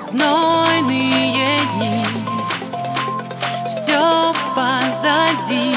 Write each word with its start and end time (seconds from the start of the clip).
знойные 0.00 1.58
дни. 1.74 2.04
Все 3.68 4.32
позади. 4.54 5.74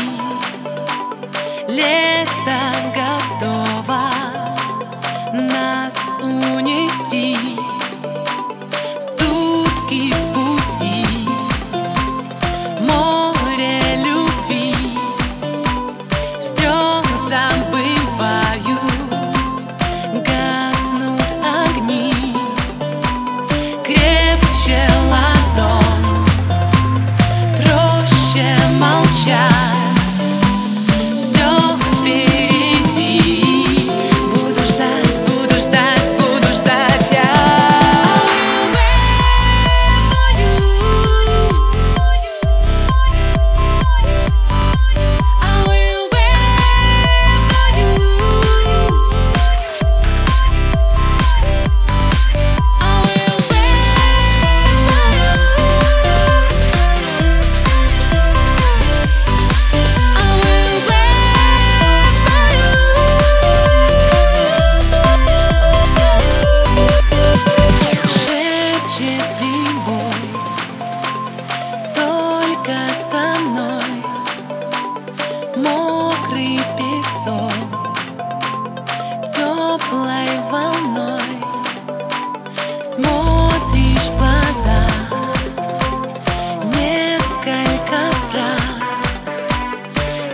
Лето 1.67 2.08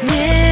Yeah. 0.08 0.45